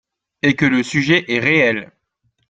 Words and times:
et 0.41 0.55
que 0.55 0.65
le 0.65 0.81
sujet 0.81 1.25
est 1.27 1.37
réel. 1.37 1.91